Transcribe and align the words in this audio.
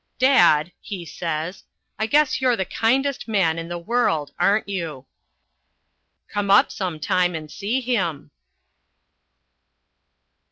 "Dad," 0.17 0.71
he 0.81 1.05
says, 1.05 1.63
"I 1.99 2.07
guess 2.07 2.41
you're 2.41 2.55
the 2.55 2.65
kindest 2.65 3.27
man 3.27 3.59
in 3.59 3.67
the 3.67 3.77
world, 3.77 4.31
aren't 4.39 4.67
you?" 4.67 5.05
Come 6.27 6.49
up 6.49 6.71
some 6.71 6.99
time 6.99 7.35
and 7.35 7.51
see 7.51 7.81
him. 7.81 8.31